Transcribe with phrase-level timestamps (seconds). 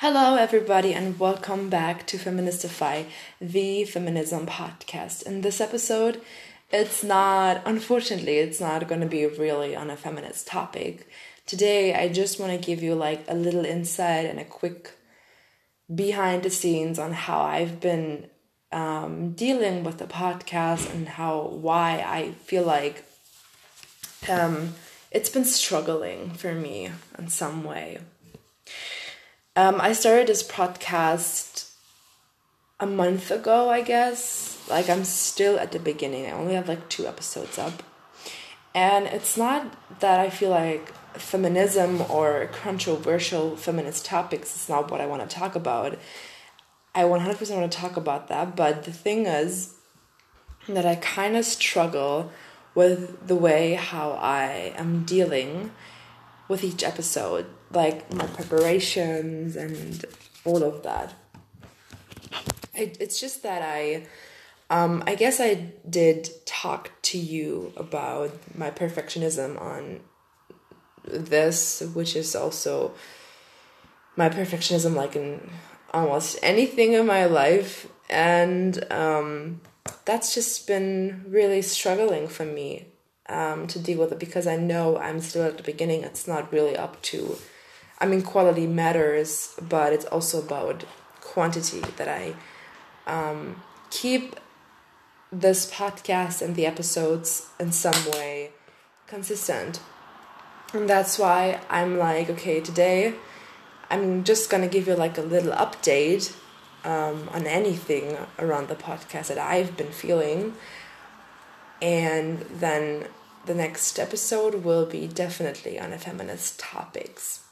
[0.00, 3.06] Hello, everybody, and welcome back to Feministify,
[3.40, 5.24] the feminism podcast.
[5.24, 6.20] In this episode,
[6.70, 11.08] it's not, unfortunately, it's not going to be really on a feminist topic.
[11.46, 14.92] Today, I just want to give you like a little insight and a quick
[15.92, 18.28] behind the scenes on how I've been
[18.70, 23.04] um, dealing with the podcast and how, why I feel like
[24.28, 24.74] um,
[25.10, 27.98] it's been struggling for me in some way.
[29.58, 31.72] Um, I started this podcast
[32.78, 34.64] a month ago, I guess.
[34.70, 36.26] Like, I'm still at the beginning.
[36.26, 37.82] I only have like two episodes up.
[38.72, 45.00] And it's not that I feel like feminism or controversial feminist topics is not what
[45.00, 45.98] I want to talk about.
[46.94, 48.54] I 100% want to talk about that.
[48.54, 49.74] But the thing is
[50.68, 52.30] that I kind of struggle
[52.76, 55.72] with the way how I am dealing
[56.46, 60.04] with each episode like my preparations and
[60.44, 61.14] all of that.
[62.74, 64.06] It, it's just that I,
[64.70, 70.00] um, I guess I did talk to you about my perfectionism on
[71.04, 72.94] this, which is also
[74.16, 75.50] my perfectionism, like in
[75.92, 79.60] almost anything in my life, and um,
[80.04, 82.86] that's just been really struggling for me
[83.28, 86.02] um, to deal with it because I know I'm still at the beginning.
[86.02, 87.36] It's not really up to
[88.00, 90.84] I mean, quality matters, but it's also about
[91.20, 92.34] quantity that I
[93.06, 94.36] um, keep
[95.32, 98.50] this podcast and the episodes in some way
[99.06, 99.80] consistent.
[100.72, 103.14] And that's why I'm like, okay, today
[103.90, 106.36] I'm just gonna give you like a little update
[106.84, 110.54] um, on anything around the podcast that I've been feeling.
[111.82, 113.06] And then
[113.46, 117.47] the next episode will be definitely on a feminist topics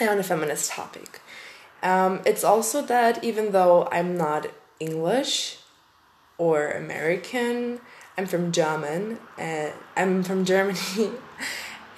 [0.00, 1.20] on a feminist topic.
[1.82, 4.46] Um, it's also that even though I'm not
[4.78, 5.58] English
[6.38, 7.80] or American,
[8.16, 11.12] I'm from German, and I'm from Germany,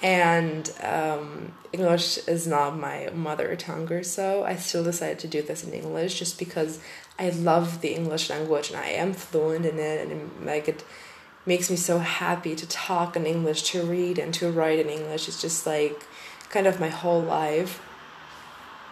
[0.01, 4.43] and um, English is not my mother tongue or so.
[4.43, 6.79] I still decided to do this in English just because
[7.19, 10.83] I love the English language and I am fluent in it, and like it
[11.45, 15.27] makes me so happy to talk in English, to read and to write in English.
[15.27, 16.01] It's just like
[16.55, 17.81] kind of my whole life.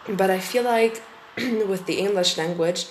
[0.08, 1.02] But I feel like
[1.72, 2.82] with the English language,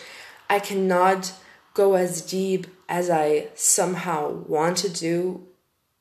[0.48, 1.32] I cannot
[1.74, 4.20] go as deep as I somehow
[4.54, 5.46] want to do,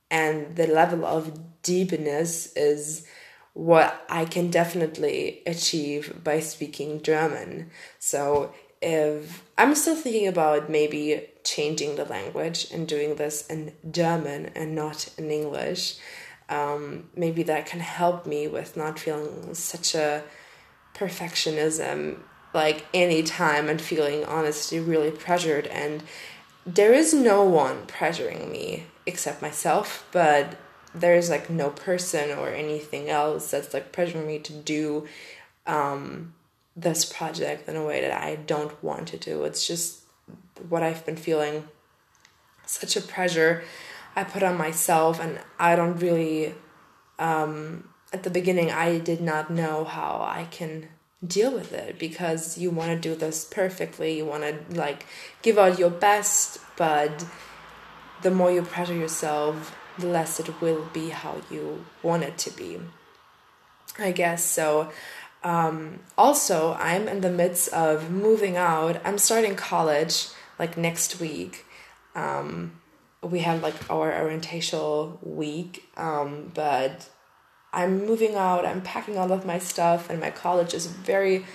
[0.09, 1.21] and the level of
[1.63, 3.05] deepness is
[3.53, 7.71] what I can definitely achieve by speaking German.
[7.99, 14.51] So if I'm still thinking about maybe changing the language and doing this in German
[14.55, 15.97] and not in English,
[16.51, 20.23] um, maybe that can help me with not feeling such a
[20.93, 22.19] perfectionism
[22.53, 26.03] like any time and feeling honestly really pressured and
[26.65, 30.57] there is no one pressuring me except myself but
[30.93, 35.07] there's like no person or anything else that's like pressuring me to do
[35.65, 36.33] um,
[36.75, 39.43] this project in a way that I don't want to do.
[39.43, 40.01] It's just
[40.69, 41.67] what I've been feeling
[42.65, 43.63] such a pressure
[44.15, 46.55] I put on myself, and I don't really
[47.19, 50.89] um, at the beginning, I did not know how I can
[51.25, 54.17] deal with it because you want to do this perfectly.
[54.17, 55.05] You want to like
[55.41, 57.25] give out your best, but
[58.21, 62.51] the more you pressure yourself, the less it will be how you want it to
[62.51, 62.79] be.
[63.97, 64.91] I guess so.
[65.43, 69.01] Um, also, I'm in the midst of moving out.
[69.05, 70.27] I'm starting college
[70.59, 71.65] like next week.
[72.13, 72.80] Um,
[73.23, 77.09] we have like our orientation week, um, but
[77.73, 81.45] I'm moving out, I'm packing all of my stuff, and my college is very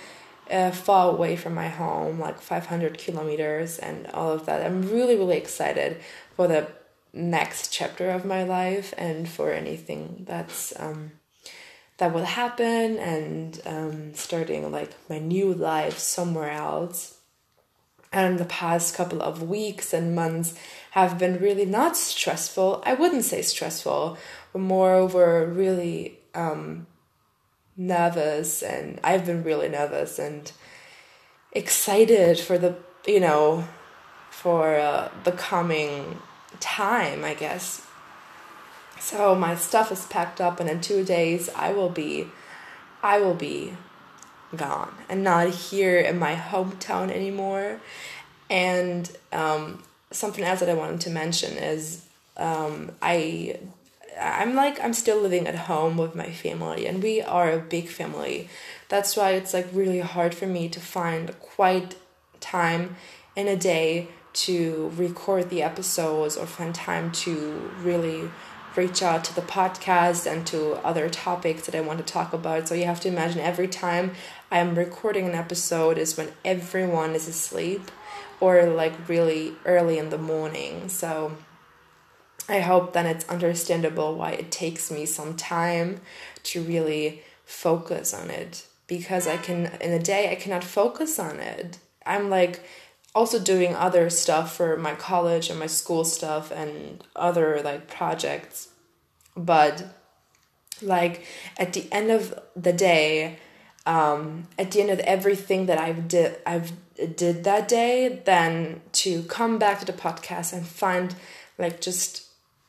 [0.49, 4.65] uh, far away from my home, like 500 kilometers, and all of that.
[4.65, 5.97] I'm really, really excited
[6.35, 6.67] for the
[7.13, 11.11] next chapter of my life and for anything that's um,
[11.97, 17.16] that will happen and um, starting like my new life somewhere else.
[18.17, 20.55] And the past couple of weeks and months
[20.91, 22.81] have been really not stressful.
[22.83, 24.17] I wouldn't say stressful,
[24.51, 26.87] but moreover really um,
[27.77, 30.51] nervous and I've been really nervous and
[31.51, 32.75] excited for the
[33.05, 33.65] you know
[34.31, 36.19] for uh, the coming
[36.59, 37.85] time I guess
[38.99, 42.27] so my stuff is packed up and in 2 days I will be
[43.03, 43.73] I will be
[44.55, 47.79] gone and not here in my hometown anymore
[48.49, 52.05] and um, something else that I wanted to mention is
[52.37, 53.59] um, I
[54.19, 57.87] I'm like I'm still living at home with my family and we are a big
[57.87, 58.49] family.
[58.89, 61.95] That's why it's like really hard for me to find quite
[62.39, 62.95] time
[63.35, 68.29] in a day to record the episodes or find time to really
[68.77, 72.67] reach out to the podcast and to other topics that I want to talk about.
[72.67, 74.11] So you have to imagine every time
[74.51, 77.91] I'm recording an episode is when everyone is asleep
[78.39, 80.89] or like really early in the morning.
[80.89, 81.35] So
[82.47, 86.01] I hope then it's understandable why it takes me some time
[86.43, 91.39] to really focus on it because I can in a day I cannot focus on
[91.39, 91.79] it.
[92.05, 92.61] I'm like
[93.17, 98.69] also doing other stuff for my college and my school stuff and other like projects.
[99.35, 99.85] But
[100.83, 101.25] like
[101.57, 103.39] at the end of the day,
[103.87, 106.71] um, at the end of everything that I've did I've
[107.15, 111.15] did that day, then to come back to the podcast and find
[111.57, 112.23] like just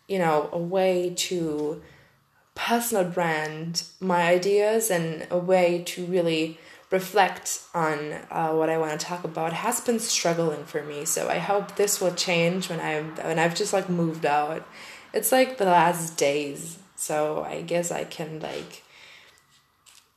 [0.09, 1.83] you know a way to
[2.55, 6.59] personal brand my ideas and a way to really
[6.91, 11.05] reflect on uh, what I want to talk about has been struggling for me.
[11.05, 14.67] So I hope this will change when I'm when I've just like moved out.
[15.13, 18.83] It's like the last days, so I guess I can like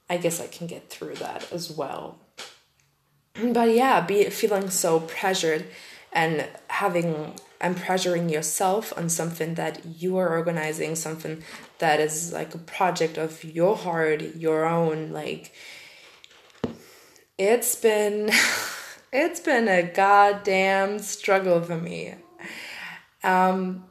[0.10, 2.20] I guess I can get through that as well.
[3.54, 5.66] But yeah, be feeling so pressured
[6.12, 11.44] and having and pressuring yourself on something that you are organizing, something
[11.80, 15.54] that is like a project of your heart, your own like
[17.42, 18.30] it's been
[19.12, 22.14] it's been a goddamn struggle for me.
[23.24, 23.86] Um,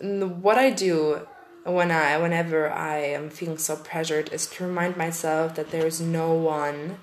[0.00, 1.26] what I do
[1.64, 6.00] when I whenever I am feeling so pressured is to remind myself that there is
[6.00, 6.98] no one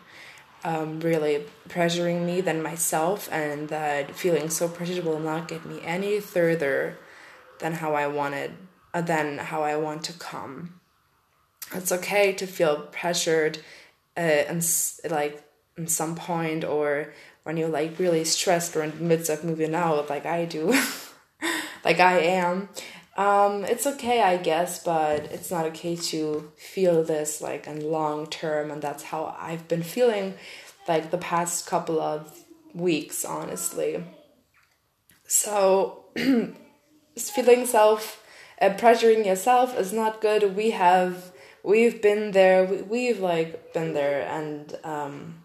[0.65, 5.79] um, really pressuring me than myself, and that feeling so pressured will not get me
[5.83, 6.97] any further
[7.59, 8.51] than how I wanted,
[8.93, 10.79] uh, than how I want to come.
[11.73, 13.59] It's okay to feel pressured
[14.15, 14.65] uh, and
[15.09, 15.43] like
[15.77, 19.75] in some point or when you're like really stressed or in the midst of moving
[19.75, 20.73] out like I do.
[21.83, 22.69] Like I am.
[23.17, 28.27] Um it's okay I guess but it's not okay to feel this like in long
[28.27, 30.35] term and that's how I've been feeling
[30.87, 34.03] like the past couple of weeks honestly.
[35.27, 36.05] So
[37.17, 38.23] feeling self
[38.61, 40.55] uh, pressuring yourself is not good.
[40.55, 41.33] We have
[41.63, 42.63] we've been there.
[42.65, 45.42] We, we've like been there and um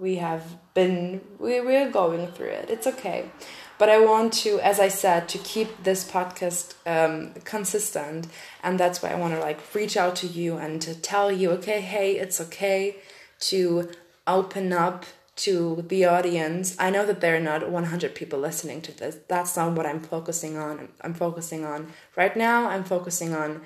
[0.00, 2.70] we have been we, we're going through it.
[2.70, 3.30] It's okay.
[3.78, 8.26] But i want to as i said to keep this podcast um, consistent.
[8.62, 11.50] And that's why i want to like reach out to you and to tell you
[11.52, 12.96] okay hey it's okay
[13.38, 13.90] to
[14.26, 15.04] open up
[15.36, 16.74] to the audience.
[16.78, 19.18] I know that there are not 100 people listening to this.
[19.28, 20.88] That's not what i'm focusing on.
[21.02, 23.60] I'm focusing on right now i'm focusing on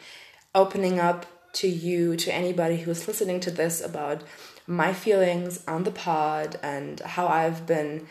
[0.55, 4.23] opening up to you to anybody who's listening to this about
[4.71, 8.07] my feelings on the pod and how I've been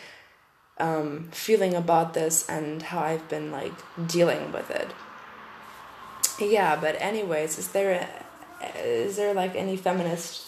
[0.77, 3.71] um, feeling about this and how I've been like
[4.07, 4.91] dealing with it.
[6.37, 8.09] Yeah, but anyways, is there
[8.61, 10.47] a, is there like any feminist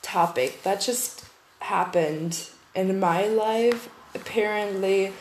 [0.00, 1.26] topic that just
[1.60, 3.90] happened in my life?
[4.14, 5.12] Apparently,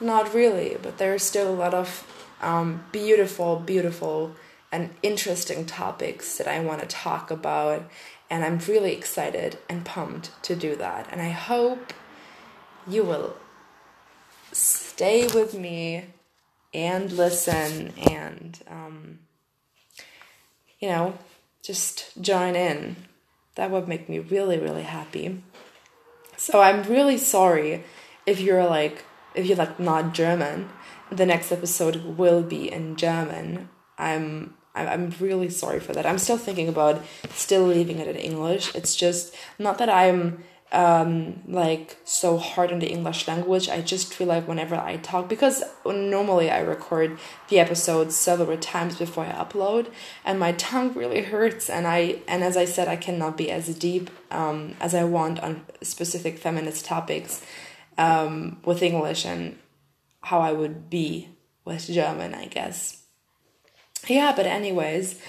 [0.00, 2.06] not really, but there's still a lot of
[2.40, 4.34] um, beautiful, beautiful,
[4.72, 7.84] and interesting topics that I want to talk about
[8.32, 11.06] and I'm really excited and pumped to do that.
[11.12, 11.92] And I hope
[12.88, 13.36] you will
[14.52, 16.06] stay with me
[16.72, 19.18] and listen and, um,
[20.80, 21.18] you know,
[21.62, 22.96] just join in.
[23.56, 25.42] That would make me really, really happy.
[26.38, 27.84] So I'm really sorry
[28.24, 30.70] if you're like, if you're like not German.
[31.10, 33.68] The next episode will be in German.
[33.98, 36.06] I'm I'm really sorry for that.
[36.06, 37.02] I'm still thinking about
[37.34, 38.74] still leaving it in English.
[38.74, 43.68] It's just not that I'm um, like so hard on the English language.
[43.68, 48.96] I just feel like whenever I talk, because normally I record the episodes several times
[48.96, 49.92] before I upload,
[50.24, 51.68] and my tongue really hurts.
[51.68, 55.40] And I and as I said, I cannot be as deep um, as I want
[55.40, 57.44] on specific feminist topics
[57.98, 59.58] um, with English and
[60.22, 61.28] how I would be
[61.66, 63.01] with German, I guess
[64.08, 65.20] yeah but anyways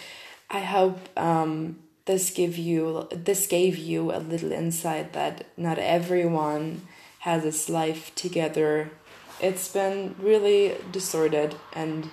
[0.50, 6.82] i hope um, this give you this gave you a little insight that not everyone
[7.24, 8.92] has its life together.
[9.40, 12.10] It's been really disordered and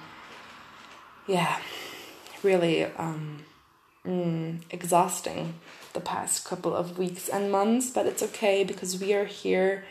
[1.27, 1.59] yeah
[2.45, 3.45] really um,
[4.07, 5.55] mm, exhausting
[5.93, 9.85] the past couple of weeks and months but it's okay because we are here.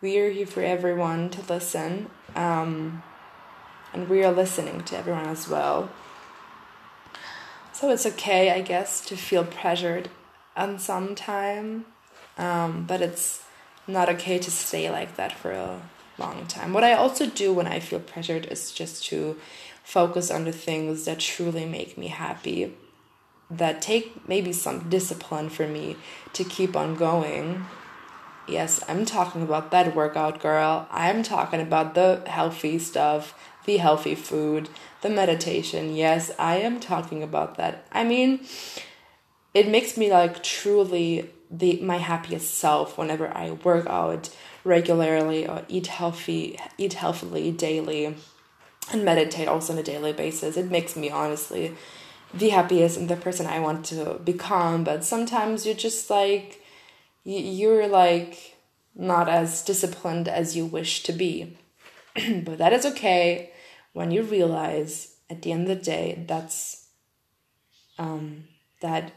[0.00, 3.04] We are here for everyone to listen um,
[3.92, 5.90] and we are listening to everyone as well.
[7.72, 10.08] So it's okay, I guess, to feel pressured
[10.56, 11.86] on some time,
[12.36, 13.44] um, but it's
[13.86, 15.80] not okay to stay like that for a
[16.18, 16.72] long time.
[16.72, 19.36] What I also do when I feel pressured is just to
[19.84, 22.74] focus on the things that truly make me happy,
[23.50, 25.96] that take maybe some discipline for me
[26.34, 27.64] to keep on going.
[28.46, 30.88] Yes, I'm talking about that workout, girl.
[30.90, 33.34] I'm talking about the healthy stuff,
[33.68, 34.70] the healthy food,
[35.02, 35.94] the meditation.
[35.94, 37.86] Yes, I am talking about that.
[37.92, 38.40] I mean,
[39.52, 44.30] it makes me like truly the my happiest self whenever I work out
[44.64, 48.16] regularly or eat healthy eat healthily daily
[48.90, 50.56] and meditate also on a daily basis.
[50.56, 51.74] It makes me honestly
[52.32, 54.82] the happiest and the person I want to become.
[54.82, 56.62] But sometimes you're just like,
[57.22, 58.56] you're like
[58.94, 61.58] not as disciplined as you wish to be.
[62.46, 63.52] but that is okay
[63.98, 66.86] when you realize at the end of the day that's
[67.98, 68.44] um,
[68.80, 69.10] that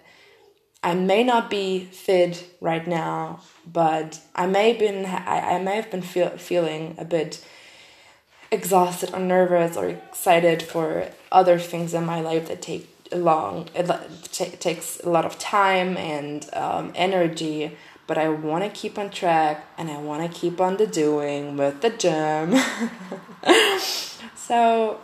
[0.82, 5.92] I may not be fit right now, but I may been I, I may have
[5.92, 7.46] been feel, feeling a bit
[8.50, 13.86] exhausted or nervous or excited for other things in my life that take long it
[14.32, 19.10] t- takes a lot of time and um, energy but i want to keep on
[19.10, 22.56] track and i want to keep on the doing with the gym
[24.52, 25.00] so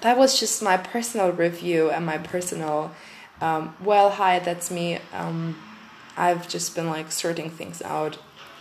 [0.00, 2.90] that was just my personal review and my personal
[3.40, 5.56] um, well hi that's me um,
[6.16, 8.18] i've just been like sorting things out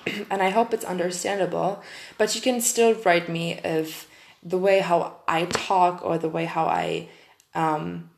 [0.30, 1.84] and I hope it's understandable.
[2.18, 4.08] But you can still write me if
[4.44, 7.10] the way how I talk or the way how I
[7.56, 8.10] um,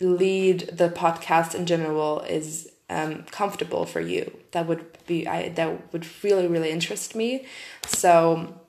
[0.00, 4.36] lead the podcast in general is um, comfortable for you.
[4.52, 7.46] That would be I that would really really interest me.
[7.86, 8.60] So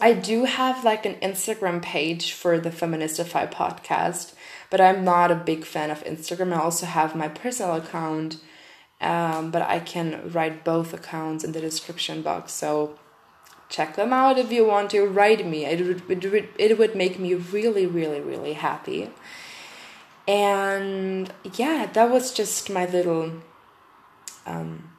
[0.00, 4.34] I do have like an Instagram page for the Feministify podcast,
[4.70, 6.52] but I'm not a big fan of Instagram.
[6.52, 8.38] I also have my personal account
[9.02, 12.52] um, but I can write both accounts in the description box.
[12.52, 12.98] So
[13.68, 15.04] check them out if you want to.
[15.06, 15.64] Write me.
[15.64, 19.10] It would, it would, make me really, really, really happy.
[20.28, 23.42] And yeah, that was just my little
[24.46, 24.92] um,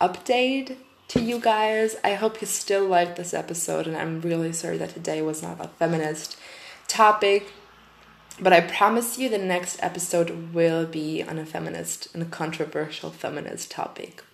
[0.00, 0.76] update
[1.10, 1.96] to you guys.
[2.02, 5.64] I hope you still liked this episode, and I'm really sorry that today was not
[5.64, 6.36] a feminist
[6.88, 7.52] topic
[8.40, 13.10] but I promise you the next episode will be on a feminist and a controversial
[13.10, 14.24] feminist topic.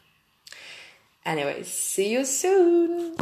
[1.24, 3.16] Anyways, see you soon.